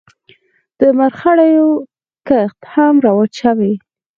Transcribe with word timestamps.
د 0.79 0.81
مرخیړیو 0.97 1.69
کښت 2.27 2.59
هم 2.73 2.93
رواج 3.05 3.31
شوی. 3.41 3.73